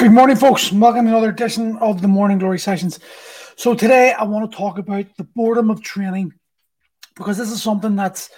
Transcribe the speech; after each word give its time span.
Good 0.00 0.12
morning, 0.12 0.36
folks. 0.36 0.72
Welcome 0.72 1.04
to 1.04 1.10
another 1.10 1.28
edition 1.28 1.76
of 1.76 2.00
the 2.00 2.08
Morning 2.08 2.38
Glory 2.38 2.58
Sessions. 2.58 3.00
So, 3.56 3.74
today 3.74 4.14
I 4.14 4.24
want 4.24 4.50
to 4.50 4.56
talk 4.56 4.78
about 4.78 5.04
the 5.18 5.24
boredom 5.24 5.68
of 5.68 5.82
training 5.82 6.32
because 7.16 7.36
this 7.36 7.50
is 7.50 7.62
something 7.62 7.96
that's 7.96 8.30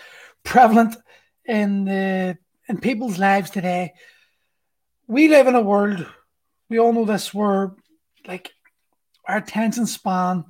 prevalent 0.43 0.97
in 1.45 1.85
the 1.85 2.37
in 2.69 2.81
people's 2.81 3.17
lives 3.17 3.49
today. 3.49 3.93
We 5.07 5.29
live 5.29 5.47
in 5.47 5.55
a 5.55 5.61
world, 5.61 6.05
we 6.69 6.81
all 6.81 6.93
know 6.93 7.05
this, 7.05 7.33
where 7.33 7.77
like 8.27 8.51
our 9.29 9.37
attention 9.37 9.87
span 9.87 10.45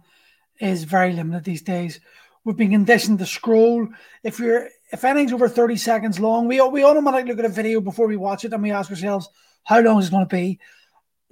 is 0.60 0.84
very 0.84 1.12
limited 1.12 1.44
these 1.44 1.60
days. 1.60 2.00
We've 2.42 2.56
been 2.56 2.70
conditioned 2.70 3.18
to 3.18 3.26
scroll. 3.26 3.86
If 4.24 4.38
you're 4.38 4.70
if 4.90 5.04
anything's 5.04 5.34
over 5.34 5.50
30 5.50 5.76
seconds 5.76 6.18
long, 6.18 6.48
we 6.48 6.58
we 6.62 6.84
automatically 6.84 7.32
look 7.32 7.38
at 7.40 7.50
a 7.50 7.54
video 7.54 7.82
before 7.82 8.06
we 8.06 8.16
watch 8.16 8.46
it 8.46 8.54
and 8.54 8.62
we 8.62 8.70
ask 8.70 8.88
ourselves, 8.88 9.28
how 9.64 9.80
long 9.80 9.98
is 9.98 10.08
it 10.08 10.12
going 10.12 10.26
to 10.26 10.34
be? 10.34 10.58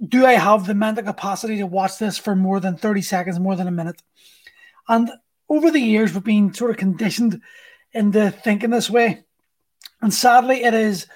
Do 0.05 0.25
I 0.25 0.33
have 0.33 0.65
the 0.65 0.73
mental 0.73 1.03
capacity 1.03 1.57
to 1.57 1.65
watch 1.65 1.97
this 1.97 2.17
for 2.17 2.35
more 2.35 2.59
than 2.59 2.77
30 2.77 3.01
seconds, 3.01 3.39
more 3.39 3.55
than 3.55 3.67
a 3.67 3.71
minute? 3.71 4.01
And 4.87 5.11
over 5.47 5.69
the 5.69 5.79
years, 5.79 6.13
we've 6.13 6.23
been 6.23 6.53
sort 6.53 6.71
of 6.71 6.77
conditioned 6.77 7.41
into 7.93 8.31
thinking 8.31 8.71
this 8.71 8.89
way. 8.89 9.23
And 10.01 10.13
sadly, 10.13 10.63
it 10.63 10.73
is 10.73 11.07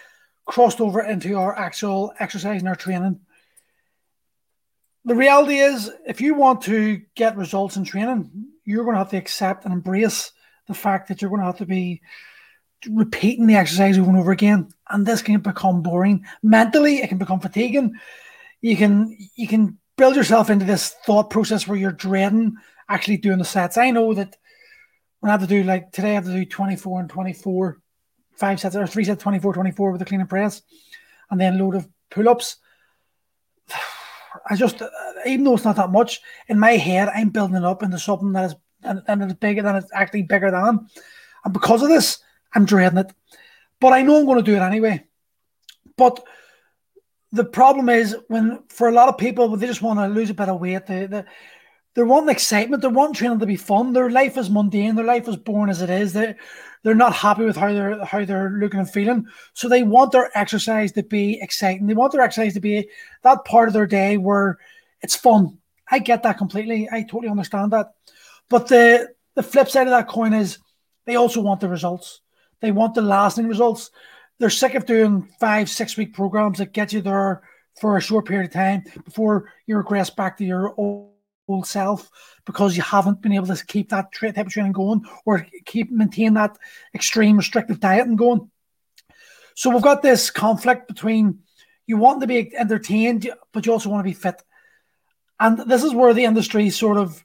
crossed 0.45 0.79
over 0.79 1.01
into 1.01 1.37
our 1.37 1.57
actual 1.57 2.13
exercise 2.19 2.61
and 2.61 2.69
our 2.69 2.75
training. 2.75 3.21
The 5.05 5.15
reality 5.15 5.57
is, 5.57 5.91
if 6.07 6.21
you 6.21 6.35
want 6.35 6.61
to 6.63 7.01
get 7.15 7.37
results 7.37 7.77
in 7.77 7.85
training, 7.85 8.47
you're 8.65 8.83
going 8.83 8.95
to 8.95 8.99
have 8.99 9.11
to 9.11 9.17
accept 9.17 9.65
and 9.65 9.73
embrace 9.73 10.31
the 10.67 10.73
fact 10.73 11.07
that 11.07 11.21
you're 11.21 11.29
going 11.29 11.41
to 11.41 11.47
have 11.47 11.57
to 11.57 11.65
be 11.65 12.01
repeating 12.89 13.47
the 13.47 13.55
exercise 13.55 13.97
over 13.97 14.09
and 14.09 14.19
over 14.19 14.31
again. 14.31 14.69
And 14.89 15.05
this 15.05 15.21
can 15.21 15.39
become 15.39 15.81
boring. 15.81 16.25
Mentally, 16.43 16.97
it 16.97 17.09
can 17.09 17.17
become 17.17 17.39
fatiguing 17.39 17.95
you 18.61 18.75
can 18.77 19.15
you 19.35 19.47
can 19.47 19.77
build 19.97 20.15
yourself 20.15 20.49
into 20.49 20.65
this 20.65 20.95
thought 21.05 21.29
process 21.29 21.67
where 21.67 21.77
you're 21.77 21.91
dreading 21.91 22.55
actually 22.89 23.17
doing 23.17 23.39
the 23.39 23.45
sets. 23.45 23.77
I 23.77 23.91
know 23.91 24.13
that 24.13 24.35
when 25.19 25.29
I 25.29 25.33
have 25.33 25.41
to 25.41 25.47
do 25.47 25.63
like 25.63 25.91
today, 25.91 26.11
I 26.11 26.15
have 26.15 26.25
to 26.25 26.33
do 26.33 26.45
24 26.45 26.99
and 26.99 27.09
24, 27.09 27.79
five 28.33 28.59
sets 28.59 28.75
or 28.75 28.85
three 28.85 29.05
sets, 29.05 29.23
24, 29.23 29.53
24 29.53 29.91
with 29.91 30.01
a 30.01 30.05
clean 30.05 30.19
and 30.19 30.29
press, 30.29 30.61
and 31.31 31.39
then 31.39 31.57
load 31.57 31.75
of 31.75 31.87
pull 32.11 32.29
ups. 32.29 32.57
I 34.49 34.55
just, 34.55 34.81
even 35.25 35.45
though 35.45 35.55
it's 35.55 35.63
not 35.63 35.77
that 35.77 35.91
much, 35.91 36.21
in 36.47 36.59
my 36.59 36.71
head, 36.71 37.07
I'm 37.07 37.29
building 37.29 37.55
it 37.55 37.63
up 37.63 37.81
into 37.81 37.97
something 37.97 38.33
that 38.33 38.51
is 38.51 38.55
and, 38.85 39.01
and 39.07 39.23
it's 39.23 39.33
bigger 39.33 39.61
than 39.61 39.75
it's 39.75 39.91
actually 39.93 40.23
bigger 40.23 40.51
than. 40.51 40.87
And 41.43 41.53
because 41.53 41.81
of 41.81 41.89
this, 41.89 42.19
I'm 42.53 42.65
dreading 42.65 42.99
it. 42.99 43.11
But 43.79 43.93
I 43.93 44.03
know 44.03 44.17
I'm 44.17 44.25
going 44.25 44.37
to 44.37 44.43
do 44.43 44.55
it 44.55 44.61
anyway. 44.61 45.05
But 45.97 46.23
the 47.31 47.45
problem 47.45 47.89
is 47.89 48.15
when 48.27 48.63
for 48.69 48.87
a 48.87 48.93
lot 48.93 49.09
of 49.09 49.17
people 49.17 49.55
they 49.55 49.67
just 49.67 49.81
want 49.81 49.99
to 49.99 50.07
lose 50.07 50.29
a 50.29 50.33
bit 50.33 50.49
of 50.49 50.59
weight. 50.59 50.85
They, 50.85 51.05
they 51.05 51.23
they're 51.93 52.05
wanting 52.05 52.29
excitement. 52.29 52.81
They 52.81 52.89
want 52.89 53.15
training 53.15 53.39
to 53.39 53.45
be 53.45 53.55
fun. 53.55 53.93
Their 53.93 54.09
life 54.09 54.37
is 54.37 54.49
mundane. 54.49 54.95
Their 54.95 55.05
life 55.05 55.29
is 55.29 55.37
boring 55.37 55.69
as 55.69 55.81
it 55.81 55.89
is. 55.89 56.13
They 56.13 56.35
they're 56.83 56.93
not 56.93 57.13
happy 57.13 57.45
with 57.45 57.55
how 57.55 57.73
they're 57.73 58.03
how 58.03 58.25
they're 58.25 58.51
looking 58.51 58.81
and 58.81 58.89
feeling. 58.89 59.25
So 59.53 59.67
they 59.67 59.83
want 59.83 60.11
their 60.11 60.29
exercise 60.37 60.91
to 60.93 61.03
be 61.03 61.39
exciting. 61.41 61.87
They 61.87 61.93
want 61.93 62.11
their 62.11 62.21
exercise 62.21 62.53
to 62.53 62.59
be 62.59 62.89
that 63.23 63.45
part 63.45 63.69
of 63.69 63.73
their 63.73 63.87
day 63.87 64.17
where 64.17 64.59
it's 65.01 65.15
fun. 65.15 65.57
I 65.89 65.99
get 65.99 66.23
that 66.23 66.37
completely. 66.37 66.89
I 66.91 67.03
totally 67.03 67.29
understand 67.29 67.71
that. 67.71 67.93
But 68.49 68.67
the 68.67 69.13
the 69.35 69.43
flip 69.43 69.69
side 69.69 69.87
of 69.87 69.91
that 69.91 70.07
coin 70.07 70.33
is 70.33 70.59
they 71.05 71.15
also 71.15 71.41
want 71.41 71.61
the 71.61 71.69
results. 71.69 72.21
They 72.59 72.71
want 72.71 72.93
the 72.93 73.01
lasting 73.01 73.47
results 73.47 73.91
they're 74.39 74.49
sick 74.49 74.75
of 74.75 74.85
doing 74.85 75.29
five, 75.39 75.69
six 75.69 75.97
week 75.97 76.13
programs 76.13 76.57
that 76.57 76.73
get 76.73 76.93
you 76.93 77.01
there 77.01 77.43
for 77.79 77.97
a 77.97 78.01
short 78.01 78.25
period 78.25 78.47
of 78.47 78.53
time 78.53 78.83
before 79.03 79.51
you 79.65 79.77
regress 79.77 80.09
back 80.09 80.37
to 80.37 80.45
your 80.45 80.73
old, 80.77 81.11
old 81.47 81.67
self 81.67 82.09
because 82.45 82.75
you 82.75 82.83
haven't 82.83 83.21
been 83.21 83.33
able 83.33 83.47
to 83.47 83.65
keep 83.65 83.89
that 83.89 84.11
type 84.13 84.37
of 84.37 84.49
training 84.49 84.71
going 84.71 85.03
or 85.25 85.45
keep 85.65 85.91
maintain 85.91 86.33
that 86.33 86.57
extreme 86.93 87.37
restrictive 87.37 87.79
diet 87.79 88.07
and 88.07 88.17
going. 88.17 88.49
So 89.55 89.69
we've 89.69 89.81
got 89.81 90.01
this 90.01 90.29
conflict 90.29 90.87
between 90.87 91.39
you 91.87 91.97
want 91.97 92.21
to 92.21 92.27
be 92.27 92.55
entertained, 92.55 93.29
but 93.53 93.65
you 93.65 93.71
also 93.71 93.89
want 93.89 94.01
to 94.05 94.09
be 94.09 94.13
fit. 94.13 94.41
And 95.39 95.57
this 95.69 95.83
is 95.83 95.93
where 95.93 96.13
the 96.13 96.25
industry 96.25 96.69
sort 96.69 96.97
of 96.97 97.23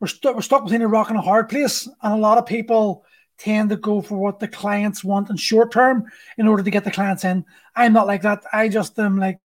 we're, 0.00 0.08
stu- 0.08 0.32
we're 0.32 0.42
stuck 0.42 0.64
between 0.64 0.82
a 0.82 0.88
rock 0.88 1.08
and 1.08 1.18
a 1.18 1.22
hard 1.22 1.48
place. 1.48 1.88
And 2.02 2.12
a 2.12 2.16
lot 2.16 2.38
of 2.38 2.46
people 2.46 3.04
tend 3.38 3.70
to 3.70 3.76
go 3.76 4.02
for 4.02 4.18
what 4.18 4.40
the 4.40 4.48
clients 4.48 5.04
want 5.04 5.30
in 5.30 5.36
short 5.36 5.72
term 5.72 6.04
in 6.36 6.48
order 6.48 6.62
to 6.62 6.70
get 6.70 6.84
the 6.84 6.90
clients 6.90 7.24
in. 7.24 7.44
I'm 7.74 7.92
not 7.92 8.06
like 8.06 8.22
that. 8.22 8.44
I 8.52 8.68
just 8.68 8.98
am 8.98 9.18
like, 9.18 9.38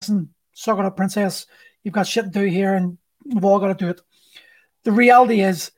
listen, 0.00 0.34
suck 0.54 0.78
it 0.78 0.84
up, 0.84 0.96
princess. 0.96 1.46
You've 1.84 1.94
got 1.94 2.06
shit 2.06 2.24
to 2.24 2.30
do 2.30 2.44
here 2.44 2.74
and 2.74 2.98
we've 3.24 3.44
all 3.44 3.58
got 3.58 3.68
to 3.78 3.84
do 3.84 3.90
it. 3.90 4.00
The 4.84 4.92
reality 4.92 5.40
is, 5.40 5.70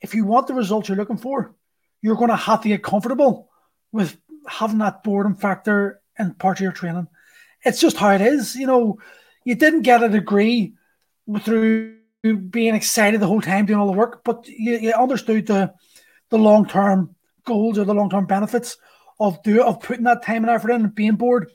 if 0.00 0.14
you 0.14 0.24
want 0.24 0.46
the 0.46 0.54
results 0.54 0.88
you're 0.88 0.96
looking 0.96 1.16
for, 1.16 1.54
you're 2.02 2.16
going 2.16 2.30
to 2.30 2.36
have 2.36 2.62
to 2.62 2.68
get 2.68 2.82
comfortable 2.82 3.50
with 3.92 4.16
having 4.46 4.78
that 4.78 5.02
boredom 5.02 5.36
factor 5.36 6.00
in 6.18 6.34
part 6.34 6.58
of 6.58 6.62
your 6.62 6.72
training. 6.72 7.08
It's 7.64 7.80
just 7.80 7.96
how 7.96 8.10
it 8.10 8.20
is. 8.20 8.54
You 8.56 8.66
know, 8.66 8.98
you 9.44 9.54
didn't 9.54 9.82
get 9.82 10.02
a 10.02 10.08
degree 10.08 10.74
through 11.40 11.96
being 12.50 12.74
excited 12.74 13.20
the 13.20 13.26
whole 13.26 13.40
time 13.40 13.66
doing 13.66 13.78
all 13.78 13.86
the 13.86 13.98
work, 13.98 14.22
but 14.24 14.46
you, 14.48 14.76
you 14.78 14.92
understood 14.92 15.46
the 15.46 15.72
the 16.30 16.38
long 16.38 16.66
term 16.66 17.14
goals 17.44 17.78
or 17.78 17.84
the 17.84 17.94
long 17.94 18.10
term 18.10 18.26
benefits 18.26 18.76
of 19.18 19.42
do 19.42 19.62
of 19.62 19.80
putting 19.80 20.04
that 20.04 20.22
time 20.22 20.44
and 20.44 20.50
effort 20.50 20.70
in 20.70 20.82
and 20.82 20.94
being 20.94 21.16
bored 21.16 21.50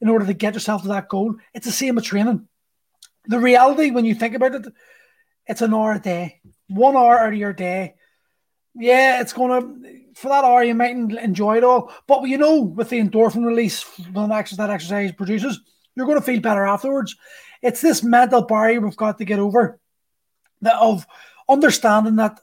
in 0.00 0.08
order 0.08 0.26
to 0.26 0.34
get 0.34 0.54
yourself 0.54 0.82
to 0.82 0.88
that 0.88 1.08
goal. 1.08 1.34
It's 1.54 1.66
the 1.66 1.72
same 1.72 1.96
with 1.96 2.04
training. 2.04 2.48
The 3.26 3.38
reality, 3.38 3.90
when 3.90 4.04
you 4.04 4.14
think 4.14 4.34
about 4.34 4.54
it, 4.54 4.66
it's 5.46 5.62
an 5.62 5.74
hour 5.74 5.92
a 5.92 5.98
day, 5.98 6.40
one 6.68 6.96
hour 6.96 7.18
out 7.18 7.32
of 7.32 7.38
your 7.38 7.52
day. 7.52 7.94
Yeah, 8.74 9.20
it's 9.20 9.32
gonna 9.32 9.60
for 10.14 10.28
that 10.28 10.44
hour 10.44 10.62
you 10.62 10.74
might 10.74 10.96
enjoy 10.96 11.56
it 11.56 11.64
all, 11.64 11.92
but 12.06 12.22
you 12.24 12.38
know, 12.38 12.60
with 12.60 12.88
the 12.88 13.00
endorphin 13.00 13.44
release 13.44 13.82
when 14.12 14.28
that 14.28 14.70
exercise 14.70 15.12
produces, 15.12 15.60
you're 15.96 16.06
to 16.06 16.20
feel 16.20 16.40
better 16.40 16.64
afterwards. 16.64 17.16
It's 17.62 17.80
this 17.80 18.02
mental 18.02 18.42
barrier 18.42 18.80
we've 18.80 18.96
got 18.96 19.18
to 19.18 19.24
get 19.24 19.38
over 19.38 19.78
that 20.62 20.76
of 20.76 21.06
understanding 21.48 22.16
that 22.16 22.40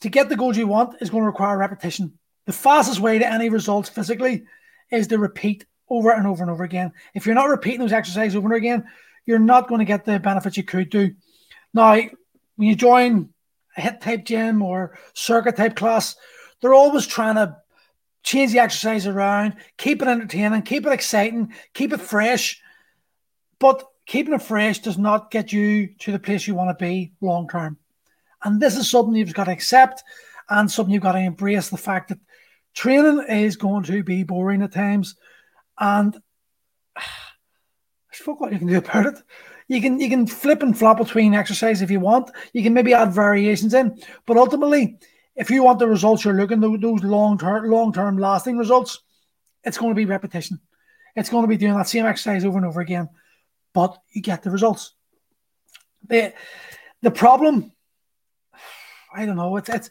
to 0.00 0.08
get 0.08 0.28
the 0.28 0.36
goals 0.36 0.56
you 0.56 0.66
want 0.66 1.00
is 1.00 1.10
going 1.10 1.22
to 1.22 1.26
require 1.26 1.58
repetition. 1.58 2.18
The 2.46 2.52
fastest 2.52 3.00
way 3.00 3.18
to 3.18 3.30
any 3.30 3.48
results 3.48 3.88
physically 3.88 4.44
is 4.90 5.08
to 5.08 5.18
repeat 5.18 5.66
over 5.90 6.10
and 6.10 6.26
over 6.26 6.42
and 6.42 6.50
over 6.50 6.64
again. 6.64 6.92
If 7.14 7.26
you're 7.26 7.34
not 7.34 7.48
repeating 7.48 7.80
those 7.80 7.92
exercises 7.92 8.36
over 8.36 8.46
and 8.46 8.52
over 8.52 8.56
again, 8.56 8.84
you're 9.26 9.38
not 9.38 9.68
going 9.68 9.80
to 9.80 9.84
get 9.84 10.04
the 10.04 10.18
benefits 10.18 10.56
you 10.56 10.62
could 10.62 10.90
do. 10.90 11.14
Now, 11.74 11.92
when 12.56 12.68
you 12.68 12.74
join 12.74 13.30
a 13.76 13.80
HIIT 13.80 14.00
type 14.00 14.24
gym 14.24 14.62
or 14.62 14.98
circuit 15.14 15.56
type 15.56 15.76
class, 15.76 16.16
they're 16.60 16.74
always 16.74 17.06
trying 17.06 17.34
to 17.36 17.56
change 18.22 18.52
the 18.52 18.58
exercise 18.58 19.06
around, 19.06 19.56
keep 19.76 20.02
it 20.02 20.08
entertaining, 20.08 20.62
keep 20.62 20.86
it 20.86 20.92
exciting, 20.92 21.52
keep 21.74 21.92
it 21.92 22.00
fresh. 22.00 22.60
But 23.58 23.84
keeping 24.06 24.34
it 24.34 24.42
fresh 24.42 24.80
does 24.80 24.98
not 24.98 25.30
get 25.30 25.52
you 25.52 25.88
to 26.00 26.12
the 26.12 26.18
place 26.18 26.46
you 26.46 26.54
want 26.54 26.76
to 26.76 26.84
be 26.84 27.12
long 27.20 27.48
term. 27.48 27.78
And 28.44 28.60
this 28.60 28.76
is 28.76 28.90
something 28.90 29.14
you've 29.14 29.34
got 29.34 29.44
to 29.44 29.52
accept 29.52 30.02
and 30.48 30.70
something 30.70 30.92
you've 30.92 31.02
got 31.02 31.12
to 31.12 31.18
embrace 31.18 31.68
the 31.68 31.76
fact 31.76 32.08
that 32.08 32.18
training 32.74 33.24
is 33.28 33.56
going 33.56 33.84
to 33.84 34.02
be 34.02 34.22
boring 34.22 34.62
at 34.62 34.72
times. 34.72 35.16
And 35.78 36.16
I 36.96 38.14
forgot 38.14 38.40
what 38.40 38.52
you 38.52 38.58
can 38.58 38.68
do 38.68 38.78
about 38.78 39.06
it. 39.06 39.22
You 39.68 39.82
can 39.82 40.00
you 40.00 40.08
can 40.08 40.26
flip 40.26 40.62
and 40.62 40.76
flop 40.76 40.96
between 40.96 41.34
exercise 41.34 41.82
if 41.82 41.90
you 41.90 42.00
want. 42.00 42.30
You 42.54 42.62
can 42.62 42.72
maybe 42.72 42.94
add 42.94 43.12
variations 43.12 43.74
in, 43.74 44.00
but 44.24 44.38
ultimately, 44.38 44.98
if 45.36 45.50
you 45.50 45.62
want 45.62 45.78
the 45.78 45.86
results 45.86 46.24
you're 46.24 46.34
looking 46.34 46.60
those 46.60 47.04
long 47.04 47.36
term 47.36 47.70
long 47.70 47.92
term 47.92 48.16
lasting 48.16 48.56
results, 48.56 49.00
it's 49.64 49.76
going 49.76 49.90
to 49.90 49.94
be 49.94 50.06
repetition. 50.06 50.58
It's 51.14 51.28
going 51.28 51.42
to 51.42 51.48
be 51.48 51.58
doing 51.58 51.76
that 51.76 51.88
same 51.88 52.06
exercise 52.06 52.46
over 52.46 52.56
and 52.56 52.66
over 52.66 52.80
again, 52.80 53.10
but 53.74 53.98
you 54.10 54.22
get 54.22 54.42
the 54.42 54.50
results. 54.50 54.94
The 56.06 56.32
the 57.02 57.10
problem 57.10 57.72
I 59.18 59.26
don't 59.26 59.36
know. 59.36 59.56
It's 59.56 59.68
it's. 59.68 59.90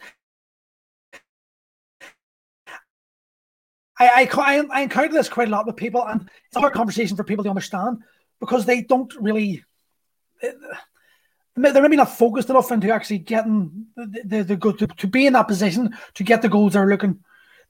I, 4.00 4.30
I, 4.32 4.68
I 4.72 4.82
encounter 4.84 5.12
this 5.12 5.28
quite 5.28 5.50
a 5.50 5.52
lot 5.52 5.66
with 5.66 5.76
people, 5.76 6.08
and 6.08 6.30
it's 6.46 6.56
a 6.56 6.62
hard 6.62 6.74
conversation 6.74 7.18
for 7.18 7.26
people 7.26 7.44
to 7.44 7.50
understand 7.50 7.98
because 8.40 8.66
they 8.66 8.82
don't 8.82 9.14
really. 9.20 9.66
They're 11.56 11.82
maybe 11.82 11.98
not 11.98 12.16
focused 12.16 12.50
enough 12.50 12.72
into 12.72 12.94
actually 12.94 13.18
getting 13.18 13.88
the, 13.96 14.22
the, 14.24 14.44
the 14.44 14.56
good 14.56 14.78
to, 14.80 14.88
to 14.88 15.08
be 15.08 15.26
in 15.26 15.34
that 15.34 15.48
position 15.48 15.98
to 16.14 16.24
get 16.24 16.42
the 16.42 16.50
goals 16.50 16.74
they're 16.74 16.86
looking. 16.86 17.20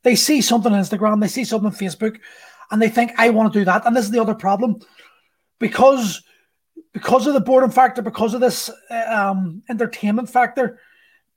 They 0.03 0.15
see 0.15 0.41
something 0.41 0.73
on 0.73 0.83
Instagram, 0.83 1.21
they 1.21 1.29
see 1.29 1.45
something 1.45 1.67
on 1.67 1.73
Facebook, 1.73 2.19
and 2.69 2.81
they 2.81 2.89
think, 2.89 3.13
I 3.17 3.29
want 3.29 3.51
to 3.51 3.59
do 3.59 3.65
that. 3.65 3.85
And 3.85 3.95
this 3.95 4.05
is 4.05 4.11
the 4.11 4.21
other 4.21 4.35
problem. 4.35 4.81
Because 5.57 6.21
because 6.93 7.27
of 7.27 7.33
the 7.33 7.39
boredom 7.39 7.71
factor, 7.71 8.01
because 8.01 8.33
of 8.33 8.41
this 8.41 8.69
um, 9.07 9.63
entertainment 9.69 10.29
factor, 10.29 10.79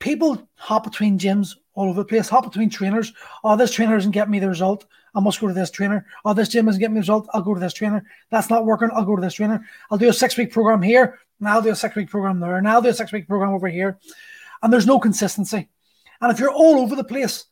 people 0.00 0.48
hop 0.56 0.84
between 0.84 1.18
gyms 1.18 1.54
all 1.74 1.88
over 1.88 2.00
the 2.00 2.04
place, 2.04 2.28
hop 2.28 2.44
between 2.44 2.68
trainers. 2.68 3.12
Oh, 3.44 3.56
this 3.56 3.72
trainer 3.72 3.94
doesn't 3.94 4.10
get 4.10 4.28
me 4.28 4.40
the 4.40 4.48
result. 4.48 4.86
I 5.14 5.20
must 5.20 5.40
go 5.40 5.46
to 5.48 5.54
this 5.54 5.70
trainer. 5.70 6.06
Oh, 6.24 6.34
this 6.34 6.48
gym 6.48 6.68
isn't 6.68 6.80
getting 6.80 6.94
me 6.94 6.98
the 6.98 7.02
result. 7.02 7.28
I'll 7.32 7.42
go 7.42 7.54
to 7.54 7.60
this 7.60 7.74
trainer. 7.74 8.04
That's 8.30 8.50
not 8.50 8.64
working. 8.64 8.90
I'll 8.92 9.04
go 9.04 9.16
to 9.16 9.22
this 9.22 9.34
trainer. 9.34 9.64
I'll 9.90 9.98
do 9.98 10.08
a 10.08 10.12
six 10.12 10.36
week 10.36 10.52
program 10.52 10.82
here. 10.82 11.18
Now 11.38 11.54
I'll 11.54 11.62
do 11.62 11.70
a 11.70 11.76
six 11.76 11.94
week 11.94 12.10
program 12.10 12.40
there. 12.40 12.60
Now 12.60 12.74
I'll 12.74 12.82
do 12.82 12.88
a 12.88 12.94
six 12.94 13.12
week 13.12 13.28
program 13.28 13.52
over 13.52 13.68
here. 13.68 13.98
And 14.62 14.72
there's 14.72 14.86
no 14.86 14.98
consistency. 14.98 15.68
And 16.20 16.32
if 16.32 16.38
you're 16.38 16.52
all 16.52 16.80
over 16.80 16.94
the 16.94 17.04
place, 17.04 17.46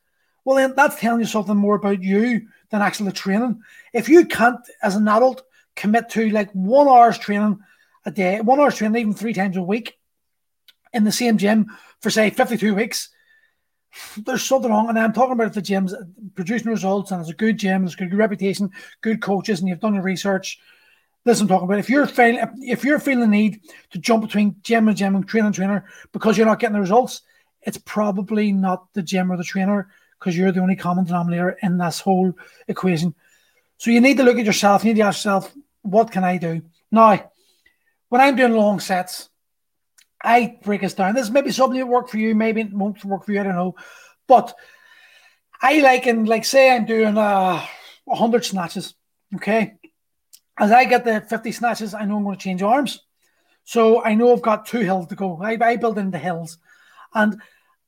well, 0.44 0.56
then 0.56 0.74
that's 0.76 1.00
telling 1.00 1.20
you 1.20 1.26
something 1.26 1.56
more 1.56 1.76
about 1.76 2.02
you 2.02 2.48
than 2.70 2.82
actually 2.82 3.12
training. 3.12 3.60
If 3.92 4.08
you 4.08 4.26
can't, 4.26 4.60
as 4.82 4.94
an 4.94 5.08
adult, 5.08 5.42
commit 5.74 6.10
to 6.10 6.30
like 6.30 6.50
one 6.52 6.88
hour's 6.88 7.18
training 7.18 7.58
a 8.04 8.10
day, 8.10 8.40
one 8.40 8.60
hour's 8.60 8.76
training 8.76 9.00
even 9.00 9.14
three 9.14 9.32
times 9.32 9.56
a 9.56 9.62
week 9.62 9.98
in 10.92 11.04
the 11.04 11.12
same 11.12 11.38
gym 11.38 11.76
for 12.00 12.10
say 12.10 12.30
52 12.30 12.74
weeks, 12.74 13.10
there's 14.16 14.44
something 14.44 14.70
wrong. 14.70 14.88
And 14.88 14.98
I'm 14.98 15.12
talking 15.12 15.32
about 15.32 15.52
the 15.52 15.62
gyms 15.62 15.92
producing 16.34 16.70
results 16.70 17.10
and 17.10 17.20
it's 17.20 17.30
a 17.30 17.34
good 17.34 17.58
gym, 17.58 17.84
it's 17.84 17.94
a 17.94 17.98
good 17.98 18.14
reputation, 18.14 18.70
good 19.00 19.20
coaches, 19.20 19.60
and 19.60 19.68
you've 19.68 19.80
done 19.80 19.94
your 19.94 20.02
research. 20.02 20.58
This 21.24 21.40
I'm 21.40 21.48
talking 21.48 21.66
about. 21.66 21.78
If 21.78 21.90
you're 21.90 22.06
feeling 22.06 22.40
if 22.60 22.84
you're 22.84 22.98
feeling 22.98 23.20
the 23.20 23.26
need 23.26 23.60
to 23.90 23.98
jump 23.98 24.22
between 24.22 24.56
gym 24.62 24.88
and 24.88 24.96
gym 24.96 25.14
and 25.14 25.26
trainer 25.26 25.46
and 25.46 25.54
trainer 25.54 25.84
because 26.12 26.38
you're 26.38 26.46
not 26.46 26.60
getting 26.60 26.74
the 26.74 26.80
results, 26.80 27.22
it's 27.60 27.78
probably 27.78 28.52
not 28.52 28.92
the 28.94 29.02
gym 29.02 29.30
or 29.30 29.36
the 29.36 29.44
trainer 29.44 29.90
because 30.18 30.36
you're 30.36 30.52
the 30.52 30.60
only 30.60 30.76
common 30.76 31.04
denominator 31.04 31.58
in 31.62 31.76
this 31.76 32.00
whole 32.00 32.32
equation. 32.66 33.14
So 33.78 33.90
you 33.90 34.00
need 34.00 34.16
to 34.16 34.22
look 34.22 34.38
at 34.38 34.46
yourself. 34.46 34.84
You 34.84 34.94
need 34.94 35.00
to 35.00 35.06
ask 35.06 35.18
yourself, 35.18 35.52
what 35.82 36.10
can 36.10 36.24
I 36.24 36.38
do? 36.38 36.62
Now, 36.90 37.30
when 38.08 38.20
I'm 38.20 38.36
doing 38.36 38.54
long 38.54 38.80
sets, 38.80 39.28
I 40.22 40.58
break 40.62 40.80
this 40.80 40.94
down. 40.94 41.14
This 41.14 41.30
may 41.30 41.42
be 41.42 41.52
something 41.52 41.78
that 41.78 41.86
work 41.86 42.08
for 42.08 42.18
you, 42.18 42.34
maybe 42.34 42.62
it 42.62 42.72
won't 42.72 43.04
work 43.04 43.24
for 43.24 43.32
you, 43.32 43.40
I 43.40 43.44
don't 43.44 43.54
know. 43.54 43.76
But 44.26 44.54
I 45.60 45.80
like 45.80 46.06
and 46.06 46.28
like 46.28 46.44
say 46.44 46.74
I'm 46.74 46.86
doing 46.86 47.16
uh 47.16 47.64
100 48.04 48.44
snatches, 48.44 48.94
okay? 49.36 49.74
As 50.58 50.72
I 50.72 50.84
get 50.84 51.04
the 51.04 51.20
50 51.20 51.52
snatches, 51.52 51.94
I 51.94 52.04
know 52.04 52.16
I'm 52.16 52.24
going 52.24 52.36
to 52.36 52.42
change 52.42 52.62
arms. 52.62 53.00
So 53.64 54.02
I 54.02 54.14
know 54.14 54.32
I've 54.32 54.42
got 54.42 54.66
two 54.66 54.80
hills 54.80 55.08
to 55.08 55.14
go. 55.14 55.38
I, 55.42 55.58
I 55.60 55.76
build 55.76 55.98
into 55.98 56.18
hills. 56.18 56.58
And 57.14 57.40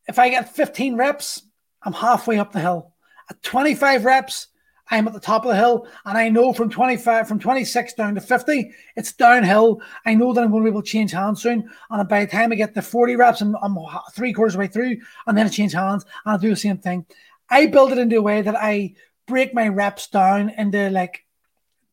if 0.07 0.19
I 0.19 0.29
get 0.29 0.55
15 0.55 0.97
reps, 0.97 1.43
I'm 1.83 1.95
halfway 1.95 2.39
up 2.39 2.53
the 2.53 2.61
hill. 2.61 2.95
At 3.29 3.43
25 3.43 4.05
reps, 4.05 4.49
I'm 4.91 5.07
at 5.07 5.15
the 5.15 5.21
top 5.21 5.45
of 5.45 5.51
the 5.51 5.57
hill, 5.57 5.87
and 6.05 6.19
I 6.19 6.29
know 6.29 6.53
from 6.53 6.69
25, 6.69 7.29
from 7.29 7.39
26 7.39 7.95
down 7.95 8.17
to 8.17 8.21
50, 8.21 8.73
it's 8.97 9.13
downhill. 9.13 9.81
I 10.05 10.15
know 10.15 10.33
that 10.33 10.43
I'm 10.43 10.51
going 10.51 10.65
to 10.65 10.71
be 10.71 10.73
able 10.73 10.83
to 10.83 10.89
change 10.89 11.13
hands 11.13 11.43
soon. 11.43 11.71
And 11.91 12.09
by 12.09 12.25
the 12.25 12.31
time 12.31 12.51
I 12.51 12.57
get 12.57 12.75
to 12.75 12.83
40 12.83 13.17
reps, 13.17 13.41
I'm, 13.41 13.57
I'm 13.63 13.79
three 14.13 14.33
quarters 14.33 14.57
way 14.57 14.67
through, 14.67 14.97
and 15.27 15.39
then 15.39 15.47
I 15.47 15.49
change 15.49 15.73
hands 15.73 16.05
and 16.25 16.35
I 16.35 16.39
do 16.39 16.51
the 16.51 16.57
same 16.57 16.79
thing. 16.79 17.07
I 17.49 17.67
build 17.67 17.93
it 17.93 17.99
into 17.99 18.19
a 18.19 18.23
way 18.23 18.43
that 18.43 18.57
I 18.57 18.95
break 19.27 19.55
my 19.55 19.69
reps 19.69 20.09
down 20.09 20.51
into 20.51 20.91
like 20.91 21.25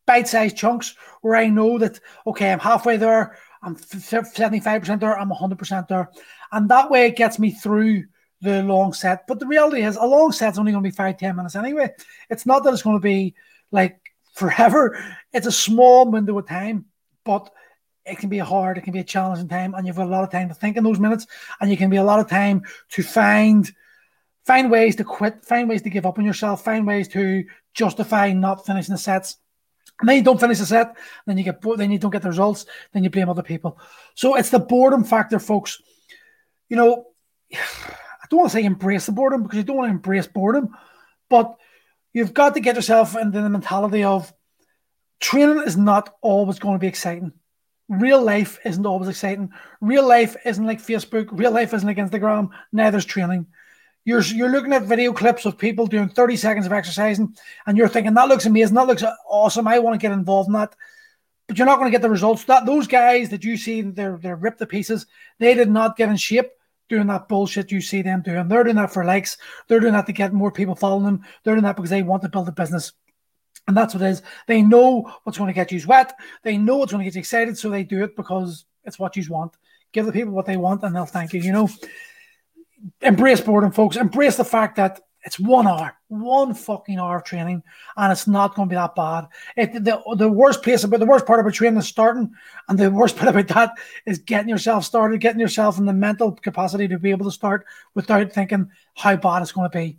bite-sized 0.06 0.56
chunks 0.56 0.96
where 1.20 1.36
I 1.36 1.48
know 1.48 1.78
that 1.78 2.00
okay, 2.26 2.52
I'm 2.52 2.58
halfway 2.58 2.96
there, 2.96 3.36
I'm 3.62 3.76
75% 3.76 5.00
there, 5.00 5.18
I'm 5.18 5.30
100% 5.30 5.88
there, 5.88 6.10
and 6.50 6.68
that 6.68 6.90
way 6.90 7.06
it 7.06 7.16
gets 7.16 7.38
me 7.38 7.50
through 7.52 8.04
the 8.40 8.62
long 8.62 8.92
set. 8.92 9.26
But 9.26 9.40
the 9.40 9.46
reality 9.46 9.82
is, 9.82 9.96
a 9.96 10.04
long 10.04 10.32
set's 10.32 10.58
only 10.58 10.72
going 10.72 10.84
to 10.84 10.90
be 10.90 10.94
five, 10.94 11.18
ten 11.18 11.36
minutes 11.36 11.56
anyway. 11.56 11.92
It's 12.30 12.46
not 12.46 12.64
that 12.64 12.72
it's 12.72 12.82
going 12.82 12.96
to 12.96 13.02
be 13.02 13.34
like 13.70 14.00
forever. 14.34 15.02
It's 15.32 15.46
a 15.46 15.52
small 15.52 16.10
window 16.10 16.38
of 16.38 16.46
time, 16.46 16.86
but 17.24 17.50
it 18.04 18.18
can 18.18 18.28
be 18.28 18.38
hard, 18.38 18.78
it 18.78 18.84
can 18.84 18.92
be 18.92 19.00
a 19.00 19.04
challenging 19.04 19.48
time, 19.48 19.74
and 19.74 19.86
you've 19.86 19.96
got 19.96 20.06
a 20.06 20.10
lot 20.10 20.24
of 20.24 20.30
time 20.30 20.48
to 20.48 20.54
think 20.54 20.76
in 20.76 20.84
those 20.84 20.98
minutes, 20.98 21.26
and 21.60 21.70
you 21.70 21.76
can 21.76 21.90
be 21.90 21.96
a 21.96 22.04
lot 22.04 22.20
of 22.20 22.28
time 22.28 22.62
to 22.90 23.02
find 23.02 23.70
find 24.46 24.70
ways 24.70 24.96
to 24.96 25.04
quit, 25.04 25.44
find 25.44 25.68
ways 25.68 25.82
to 25.82 25.90
give 25.90 26.06
up 26.06 26.18
on 26.18 26.24
yourself, 26.24 26.64
find 26.64 26.86
ways 26.86 27.06
to 27.08 27.44
justify 27.74 28.32
not 28.32 28.64
finishing 28.64 28.94
the 28.94 28.98
sets. 28.98 29.36
And 30.00 30.08
then 30.08 30.16
you 30.16 30.22
don't 30.22 30.40
finish 30.40 30.58
the 30.58 30.64
set, 30.64 30.96
then 31.26 31.36
you 31.36 31.44
get 31.44 31.60
then 31.76 31.90
you 31.90 31.98
don't 31.98 32.10
get 32.10 32.22
the 32.22 32.28
results, 32.28 32.64
then 32.92 33.04
you 33.04 33.10
blame 33.10 33.28
other 33.28 33.42
people. 33.42 33.78
So 34.14 34.36
it's 34.36 34.50
the 34.50 34.58
boredom 34.58 35.04
factor, 35.04 35.38
folks. 35.38 35.82
You 36.68 36.76
know, 36.76 37.06
don't 38.30 38.40
want 38.40 38.50
to 38.50 38.56
say 38.56 38.64
embrace 38.64 39.06
the 39.06 39.12
boredom 39.12 39.42
because 39.42 39.58
you 39.58 39.64
don't 39.64 39.76
want 39.76 39.88
to 39.88 39.94
embrace 39.94 40.26
boredom, 40.26 40.76
but 41.28 41.56
you've 42.12 42.34
got 42.34 42.54
to 42.54 42.60
get 42.60 42.76
yourself 42.76 43.16
into 43.16 43.40
the 43.40 43.48
mentality 43.48 44.04
of 44.04 44.32
training 45.20 45.62
is 45.66 45.76
not 45.76 46.14
always 46.20 46.58
going 46.58 46.74
to 46.74 46.80
be 46.80 46.86
exciting. 46.86 47.32
Real 47.88 48.22
life 48.22 48.58
isn't 48.64 48.86
always 48.86 49.08
exciting. 49.08 49.50
Real 49.80 50.06
life 50.06 50.36
isn't 50.44 50.66
like 50.66 50.80
Facebook. 50.80 51.28
Real 51.32 51.52
life 51.52 51.72
isn't 51.72 51.86
like 51.86 51.96
Instagram. 51.96 52.50
Neither's 52.72 53.06
training. 53.06 53.46
You're 54.04 54.22
you're 54.22 54.50
looking 54.50 54.72
at 54.72 54.82
video 54.82 55.12
clips 55.12 55.44
of 55.44 55.58
people 55.58 55.86
doing 55.86 56.08
30 56.08 56.36
seconds 56.36 56.66
of 56.66 56.72
exercising, 56.72 57.36
and 57.66 57.76
you're 57.76 57.88
thinking 57.88 58.14
that 58.14 58.28
looks 58.28 58.46
amazing, 58.46 58.74
that 58.74 58.86
looks 58.86 59.04
awesome. 59.28 59.68
I 59.68 59.78
want 59.80 59.98
to 59.98 60.02
get 60.02 60.12
involved 60.12 60.48
in 60.48 60.54
that. 60.54 60.74
But 61.46 61.56
you're 61.56 61.66
not 61.66 61.78
going 61.78 61.90
to 61.90 61.94
get 61.94 62.02
the 62.02 62.10
results. 62.10 62.44
That 62.44 62.66
those 62.66 62.86
guys 62.86 63.30
that 63.30 63.44
you 63.44 63.56
see, 63.56 63.80
they're 63.80 64.18
they're 64.18 64.36
ripped 64.36 64.58
to 64.58 64.66
pieces. 64.66 65.06
They 65.38 65.54
did 65.54 65.70
not 65.70 65.96
get 65.96 66.10
in 66.10 66.16
shape 66.16 66.50
doing 66.88 67.06
that 67.08 67.28
bullshit 67.28 67.70
you 67.70 67.80
see 67.80 68.02
them 68.02 68.22
doing. 68.22 68.48
They're 68.48 68.64
doing 68.64 68.76
that 68.76 68.92
for 68.92 69.04
likes. 69.04 69.36
They're 69.66 69.80
doing 69.80 69.92
that 69.92 70.06
to 70.06 70.12
get 70.12 70.32
more 70.32 70.50
people 70.50 70.74
following 70.74 71.04
them. 71.04 71.24
They're 71.42 71.54
doing 71.54 71.64
that 71.64 71.76
because 71.76 71.90
they 71.90 72.02
want 72.02 72.22
to 72.22 72.28
build 72.28 72.48
a 72.48 72.52
business. 72.52 72.92
And 73.66 73.76
that's 73.76 73.94
what 73.94 74.02
it 74.02 74.08
is. 74.08 74.22
They 74.46 74.62
know 74.62 75.12
what's 75.24 75.38
going 75.38 75.48
to 75.48 75.54
get 75.54 75.70
you 75.70 75.80
wet. 75.86 76.14
They 76.42 76.56
know 76.56 76.76
what's 76.76 76.92
going 76.92 77.04
to 77.04 77.10
get 77.10 77.14
you 77.14 77.20
excited. 77.20 77.58
So 77.58 77.68
they 77.68 77.84
do 77.84 78.02
it 78.02 78.16
because 78.16 78.64
it's 78.84 78.98
what 78.98 79.16
you 79.16 79.24
want. 79.28 79.52
Give 79.92 80.06
the 80.06 80.12
people 80.12 80.32
what 80.32 80.46
they 80.46 80.56
want 80.56 80.82
and 80.82 80.94
they'll 80.94 81.06
thank 81.06 81.32
you. 81.34 81.40
You 81.40 81.52
know, 81.52 81.68
embrace 83.02 83.40
boredom, 83.40 83.72
folks. 83.72 83.96
Embrace 83.96 84.36
the 84.36 84.44
fact 84.44 84.76
that 84.76 85.00
it's 85.28 85.38
one 85.38 85.66
hour, 85.66 85.94
one 86.08 86.54
fucking 86.54 86.98
hour 86.98 87.18
of 87.18 87.24
training, 87.24 87.62
and 87.98 88.10
it's 88.10 88.26
not 88.26 88.54
going 88.54 88.66
to 88.66 88.70
be 88.70 88.76
that 88.76 88.94
bad. 88.94 89.26
It, 89.58 89.84
the, 89.84 90.02
the 90.16 90.26
worst 90.26 90.62
place 90.62 90.84
about 90.84 91.00
the 91.00 91.06
worst 91.06 91.26
part 91.26 91.38
about 91.38 91.52
training 91.52 91.78
is 91.78 91.86
starting, 91.86 92.32
and 92.66 92.78
the 92.78 92.90
worst 92.90 93.14
part 93.18 93.28
about 93.28 93.48
that 93.48 93.74
is 94.06 94.20
getting 94.20 94.48
yourself 94.48 94.86
started, 94.86 95.20
getting 95.20 95.38
yourself 95.38 95.76
in 95.76 95.84
the 95.84 95.92
mental 95.92 96.32
capacity 96.32 96.88
to 96.88 96.98
be 96.98 97.10
able 97.10 97.26
to 97.26 97.30
start 97.30 97.66
without 97.92 98.32
thinking 98.32 98.70
how 98.96 99.16
bad 99.16 99.42
it's 99.42 99.52
going 99.52 99.70
to 99.70 99.78
be. 99.78 99.98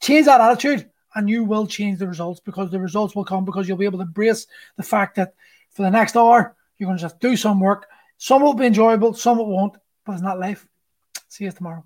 Change 0.00 0.26
that 0.26 0.40
attitude, 0.40 0.88
and 1.16 1.28
you 1.28 1.42
will 1.42 1.66
change 1.66 1.98
the 1.98 2.06
results 2.06 2.38
because 2.38 2.70
the 2.70 2.78
results 2.78 3.16
will 3.16 3.24
come 3.24 3.44
because 3.44 3.66
you'll 3.66 3.78
be 3.78 3.84
able 3.84 3.98
to 3.98 4.04
embrace 4.04 4.46
the 4.76 4.84
fact 4.84 5.16
that 5.16 5.34
for 5.70 5.82
the 5.82 5.90
next 5.90 6.16
hour 6.16 6.54
you're 6.78 6.86
going 6.86 6.98
to 6.98 7.02
just 7.02 7.18
do 7.18 7.36
some 7.36 7.58
work. 7.58 7.88
Some 8.16 8.42
will 8.42 8.54
be 8.54 8.66
enjoyable, 8.66 9.12
some 9.12 9.40
it 9.40 9.46
won't, 9.48 9.76
but 10.06 10.12
it's 10.12 10.22
not 10.22 10.38
life. 10.38 10.68
See 11.26 11.46
you 11.46 11.50
tomorrow. 11.50 11.84